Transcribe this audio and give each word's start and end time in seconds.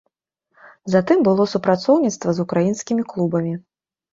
Затым 0.93 1.17
было 1.27 1.45
супрацоўніцтва 1.53 2.29
з 2.39 2.47
украінскімі 2.49 3.07
клубамі. 3.13 3.53